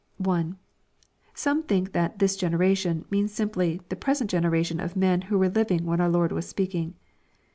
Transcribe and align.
1. 0.17 0.57
Some 1.35 1.61
think 1.61 1.91
that 1.91 2.17
'* 2.17 2.17
this 2.17 2.35
generation,*' 2.35 3.05
means 3.11 3.31
simply" 3.31 3.79
the 3.89 3.95
pre 3.95 4.15
sent 4.15 4.31
generation 4.31 4.79
of 4.79 4.95
men 4.95 5.21
who 5.29 5.37
were 5.37 5.47
living 5.47 5.85
when 5.85 6.01
our 6.01 6.09
Lord 6.09 6.31
was 6.31 6.47
speak 6.47 6.73
ing." 6.73 6.95